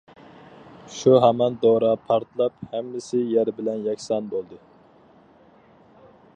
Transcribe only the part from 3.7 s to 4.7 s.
يەكسان بولدى.